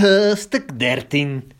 Hoofdstuk 0.00 0.78
13 0.78 1.52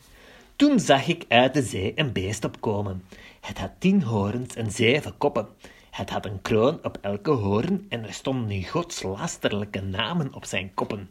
Toen 0.57 0.81
zag 0.81 1.07
ik 1.07 1.25
uit 1.29 1.55
de 1.55 1.63
zee 1.63 1.93
een 1.95 2.13
beest 2.13 2.45
opkomen. 2.45 3.05
Het 3.41 3.59
had 3.59 3.71
tien 3.79 4.03
horens 4.03 4.55
en 4.55 4.71
zeven 4.71 5.17
koppen. 5.19 5.49
Het 5.91 6.11
had 6.11 6.25
een 6.25 6.43
kroon 6.43 6.79
op 6.83 6.99
elke 7.01 7.31
hoorn 7.31 7.87
en 7.89 8.05
er 8.05 8.13
stonden 8.13 8.65
godslasterlijke 8.65 9.81
namen 9.81 10.35
op 10.35 10.45
zijn 10.45 10.75
koppen. 10.75 11.11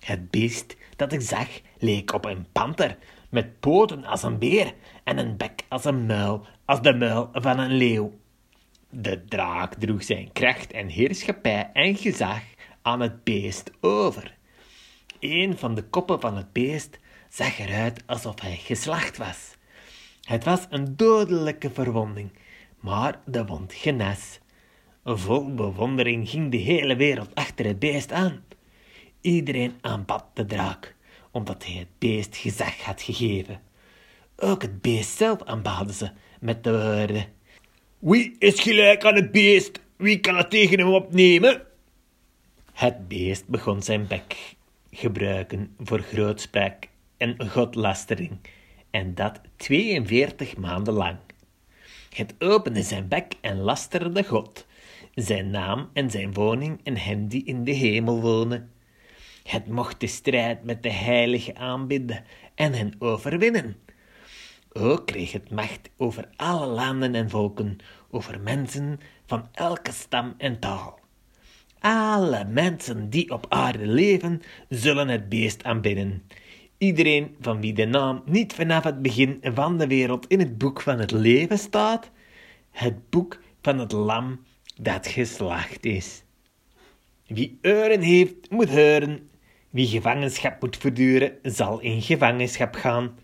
Het 0.00 0.30
beest 0.30 0.76
dat 0.96 1.12
ik 1.12 1.20
zag 1.20 1.48
leek 1.78 2.12
op 2.12 2.24
een 2.24 2.46
panter, 2.52 2.96
met 3.28 3.60
poten 3.60 4.04
als 4.04 4.22
een 4.22 4.38
beer 4.38 4.74
en 5.02 5.18
een 5.18 5.36
bek 5.36 5.62
als 5.68 5.84
een 5.84 6.06
muil, 6.06 6.46
als 6.64 6.82
de 6.82 6.94
muil 6.94 7.28
van 7.32 7.58
een 7.58 7.72
leeuw. 7.72 8.12
De 8.90 9.24
draak 9.24 9.74
droeg 9.74 10.04
zijn 10.04 10.32
kracht 10.32 10.72
en 10.72 10.88
heerschappij 10.88 11.70
en 11.72 11.96
gezag 11.96 12.42
aan 12.82 13.00
het 13.00 13.24
beest 13.24 13.70
over. 13.80 14.34
Een 15.24 15.58
van 15.58 15.74
de 15.74 15.82
koppen 15.82 16.20
van 16.20 16.36
het 16.36 16.52
beest 16.52 16.98
zag 17.28 17.58
eruit 17.58 18.02
alsof 18.06 18.40
hij 18.40 18.56
geslacht 18.56 19.16
was. 19.16 19.56
Het 20.22 20.44
was 20.44 20.66
een 20.70 20.96
dodelijke 20.96 21.70
verwonding, 21.70 22.30
maar 22.80 23.20
de 23.26 23.44
wond 23.44 23.74
genas. 23.74 24.38
Vol 25.04 25.54
bewondering 25.54 26.28
ging 26.28 26.50
de 26.50 26.56
hele 26.56 26.96
wereld 26.96 27.34
achter 27.34 27.66
het 27.66 27.78
beest 27.78 28.12
aan. 28.12 28.44
Iedereen 29.20 29.74
aanbad 29.80 30.24
de 30.34 30.46
draak, 30.46 30.94
omdat 31.30 31.64
hij 31.64 31.74
het 31.74 31.98
beest 31.98 32.36
gezag 32.36 32.80
had 32.80 33.02
gegeven. 33.02 33.60
Ook 34.36 34.62
het 34.62 34.80
beest 34.80 35.16
zelf 35.16 35.42
aanbaden 35.42 35.94
ze 35.94 36.10
met 36.40 36.64
de 36.64 36.70
woorden: 36.70 37.26
Wie 37.98 38.36
is 38.38 38.60
gelijk 38.60 39.04
aan 39.04 39.14
het 39.14 39.32
beest? 39.32 39.80
Wie 39.96 40.20
kan 40.20 40.36
het 40.36 40.50
tegen 40.50 40.78
hem 40.78 40.88
opnemen? 40.88 41.62
Het 42.72 43.08
beest 43.08 43.46
begon 43.48 43.82
zijn 43.82 44.06
bek 44.06 44.56
gebruiken 44.94 45.74
voor 45.78 46.00
grootspraak 46.00 46.88
en 47.16 47.50
godlastering, 47.50 48.38
en 48.90 49.14
dat 49.14 49.40
42 49.56 50.56
maanden 50.56 50.94
lang. 50.94 51.18
Het 52.14 52.34
opende 52.38 52.82
zijn 52.82 53.08
bek 53.08 53.34
en 53.40 53.56
lasterde 53.56 54.24
God, 54.24 54.66
zijn 55.14 55.50
naam 55.50 55.90
en 55.92 56.10
zijn 56.10 56.34
woning 56.34 56.80
en 56.82 56.96
hen 56.96 57.28
die 57.28 57.44
in 57.44 57.64
de 57.64 57.72
hemel 57.72 58.20
wonen. 58.20 58.72
Het 59.42 59.66
mocht 59.68 60.00
de 60.00 60.06
strijd 60.06 60.64
met 60.64 60.82
de 60.82 60.90
heilige 60.92 61.54
aanbidden 61.54 62.24
en 62.54 62.72
hen 62.72 62.94
overwinnen. 62.98 63.76
Ook 64.72 65.06
kreeg 65.06 65.32
het 65.32 65.50
macht 65.50 65.90
over 65.96 66.28
alle 66.36 66.66
landen 66.66 67.14
en 67.14 67.30
volken, 67.30 67.76
over 68.10 68.40
mensen 68.40 69.00
van 69.26 69.48
elke 69.52 69.92
stam 69.92 70.34
en 70.38 70.58
taal. 70.58 71.03
Alle 71.86 72.44
mensen 72.44 73.10
die 73.10 73.30
op 73.30 73.46
aarde 73.48 73.86
leven, 73.86 74.42
zullen 74.68 75.08
het 75.08 75.28
beest 75.28 75.64
aanbidden. 75.64 76.22
Iedereen 76.78 77.36
van 77.40 77.60
wie 77.60 77.72
de 77.72 77.84
naam 77.84 78.22
niet 78.26 78.52
vanaf 78.52 78.84
het 78.84 79.02
begin 79.02 79.40
van 79.42 79.78
de 79.78 79.86
wereld 79.86 80.26
in 80.26 80.38
het 80.38 80.58
boek 80.58 80.80
van 80.80 80.98
het 80.98 81.10
leven 81.10 81.58
staat, 81.58 82.10
het 82.70 83.10
boek 83.10 83.40
van 83.62 83.78
het 83.78 83.92
lam 83.92 84.40
dat 84.80 85.06
geslacht 85.06 85.84
is. 85.84 86.22
Wie 87.26 87.58
oren 87.62 88.00
heeft, 88.00 88.50
moet 88.50 88.70
horen. 88.70 89.28
Wie 89.70 89.86
gevangenschap 89.86 90.60
moet 90.60 90.76
verduren, 90.76 91.32
zal 91.42 91.80
in 91.80 92.02
gevangenschap 92.02 92.74
gaan. 92.74 93.18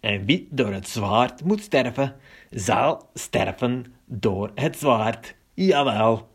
En 0.00 0.24
wie 0.24 0.48
door 0.50 0.72
het 0.72 0.88
zwaard 0.88 1.44
moet 1.44 1.62
sterven, 1.62 2.16
zal 2.50 3.08
sterven 3.14 3.94
door 4.04 4.50
het 4.54 4.78
zwaard. 4.78 5.34
Jawel. 5.54 6.31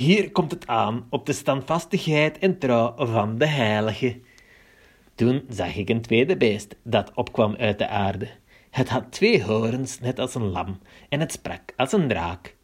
Hier 0.00 0.30
komt 0.30 0.50
het 0.50 0.66
aan 0.66 1.06
op 1.10 1.26
de 1.26 1.32
standvastigheid 1.32 2.38
en 2.38 2.58
trouw 2.58 2.94
van 2.96 3.38
de 3.38 3.46
heilige. 3.46 4.20
Toen 5.14 5.44
zag 5.48 5.76
ik 5.76 5.88
een 5.88 6.00
tweede 6.00 6.36
beest 6.36 6.76
dat 6.82 7.14
opkwam 7.14 7.54
uit 7.56 7.78
de 7.78 7.88
aarde. 7.88 8.28
Het 8.70 8.88
had 8.88 9.12
twee 9.12 9.42
horens, 9.42 10.00
net 10.00 10.18
als 10.18 10.34
een 10.34 10.50
lam, 10.50 10.78
en 11.08 11.20
het 11.20 11.32
sprak 11.32 11.72
als 11.76 11.92
een 11.92 12.08
draak. 12.08 12.56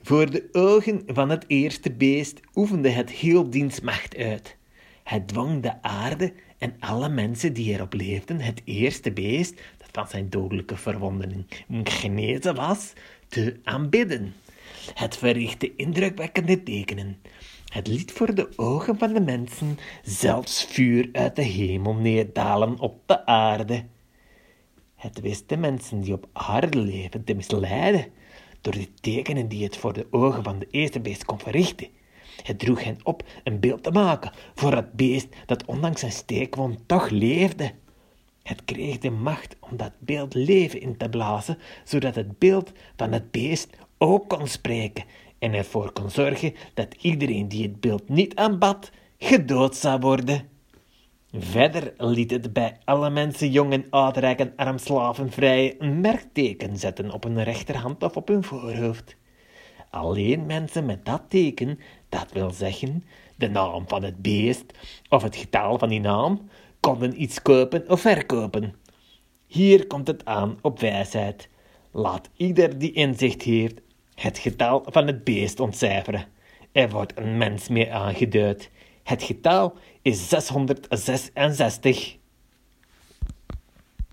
Voor 0.00 0.30
de 0.30 0.48
ogen 0.52 1.02
van 1.06 1.28
het 1.28 1.44
eerste 1.46 1.92
beest 1.92 2.40
oefende 2.54 2.88
het 2.88 3.10
heel 3.10 3.50
diens 3.50 3.80
macht 3.80 4.16
uit. 4.16 4.56
Het 5.02 5.28
dwong 5.28 5.62
de 5.62 5.82
aarde 5.82 6.32
en 6.58 6.76
alle 6.78 7.08
mensen 7.08 7.52
die 7.52 7.74
erop 7.74 7.92
leefden, 7.92 8.40
het 8.40 8.62
eerste 8.64 9.12
beest, 9.12 9.60
dat 9.78 9.88
van 9.92 10.08
zijn 10.08 10.30
dodelijke 10.30 10.76
verwonding 10.76 11.44
genezen 11.84 12.54
was, 12.54 12.92
te 13.28 13.60
aanbidden. 13.62 14.34
Het 14.94 15.16
verrichtte 15.16 15.76
indrukwekkende 15.76 16.62
tekenen. 16.62 17.20
Het 17.72 17.86
liet 17.86 18.12
voor 18.12 18.34
de 18.34 18.48
ogen 18.56 18.98
van 18.98 19.12
de 19.12 19.20
mensen 19.20 19.78
zelfs 20.02 20.64
vuur 20.64 21.08
uit 21.12 21.36
de 21.36 21.42
hemel 21.42 21.94
neerdalen 21.94 22.78
op 22.78 23.00
de 23.06 23.26
aarde. 23.26 23.84
Het 24.94 25.20
wist 25.20 25.48
de 25.48 25.56
mensen 25.56 26.00
die 26.00 26.12
op 26.12 26.28
aarde 26.32 26.78
leven 26.78 27.24
te 27.24 27.34
misleiden 27.34 28.06
door 28.60 28.72
de 28.72 28.94
tekenen 28.94 29.48
die 29.48 29.64
het 29.64 29.76
voor 29.76 29.92
de 29.92 30.06
ogen 30.10 30.42
van 30.42 30.58
de 30.58 30.66
eerste 30.70 31.00
beest 31.00 31.24
kon 31.24 31.38
verrichten. 31.38 31.88
Het 32.42 32.58
droeg 32.58 32.84
hen 32.84 32.98
op 33.02 33.22
een 33.44 33.60
beeld 33.60 33.82
te 33.82 33.90
maken 33.90 34.32
voor 34.54 34.72
het 34.72 34.92
beest 34.92 35.28
dat 35.46 35.64
ondanks 35.64 36.00
zijn 36.00 36.12
steekwond 36.12 36.78
toch 36.86 37.10
leefde. 37.10 37.72
Het 38.42 38.64
kreeg 38.64 38.98
de 38.98 39.10
macht 39.10 39.56
om 39.60 39.76
dat 39.76 39.92
beeld 39.98 40.34
leven 40.34 40.80
in 40.80 40.96
te 40.96 41.08
blazen, 41.08 41.58
zodat 41.84 42.14
het 42.14 42.38
beeld 42.38 42.72
van 42.96 43.12
het 43.12 43.30
beest 43.30 43.76
ook 44.02 44.28
kon 44.28 44.46
spreken 44.46 45.04
en 45.38 45.54
ervoor 45.54 45.92
kon 45.92 46.10
zorgen 46.10 46.54
dat 46.74 46.94
iedereen 47.00 47.48
die 47.48 47.62
het 47.62 47.80
beeld 47.80 48.08
niet 48.08 48.34
aanbad, 48.34 48.90
gedood 49.18 49.76
zou 49.76 50.00
worden. 50.00 50.48
Verder 51.32 51.92
liet 51.96 52.30
het 52.30 52.52
bij 52.52 52.76
alle 52.84 53.10
mensen, 53.10 53.50
jong 53.50 53.72
en 53.72 53.86
oud, 53.90 54.16
rijk 54.16 54.38
en 54.38 54.52
arm, 54.56 54.78
slaven 54.78 55.30
vrij, 55.30 55.74
een 55.78 56.00
merkteken 56.00 56.76
zetten 56.76 57.12
op 57.12 57.22
hun 57.22 57.42
rechterhand 57.42 58.02
of 58.02 58.16
op 58.16 58.28
hun 58.28 58.44
voorhoofd. 58.44 59.16
Alleen 59.90 60.46
mensen 60.46 60.86
met 60.86 61.04
dat 61.04 61.22
teken, 61.28 61.78
dat 62.08 62.32
wil 62.32 62.50
zeggen 62.50 63.04
de 63.36 63.48
naam 63.48 63.84
van 63.86 64.02
het 64.02 64.22
beest 64.22 64.64
of 65.08 65.22
het 65.22 65.36
getal 65.36 65.78
van 65.78 65.88
die 65.88 66.00
naam, 66.00 66.48
konden 66.80 67.22
iets 67.22 67.42
kopen 67.42 67.90
of 67.90 68.00
verkopen. 68.00 68.74
Hier 69.46 69.86
komt 69.86 70.06
het 70.06 70.24
aan 70.24 70.58
op 70.62 70.80
wijsheid. 70.80 71.48
Laat 71.92 72.28
ieder 72.36 72.78
die 72.78 72.92
inzicht 72.92 73.42
heeft 73.42 73.80
het 74.22 74.38
getal 74.38 74.84
van 74.86 75.06
het 75.06 75.24
beest 75.24 75.60
ontcijferen. 75.60 76.26
Er 76.72 76.90
wordt 76.90 77.18
een 77.18 77.38
mens 77.38 77.68
mee 77.68 77.92
aangeduid. 77.92 78.70
Het 79.02 79.22
getal 79.22 79.74
is 80.02 80.28
666. 80.28 82.16